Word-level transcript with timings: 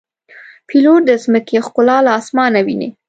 پیلوټ 0.67 1.01
د 1.07 1.11
ځمکې 1.23 1.57
ښکلا 1.65 1.97
له 2.05 2.11
آسمانه 2.19 2.59
ویني. 2.65 2.89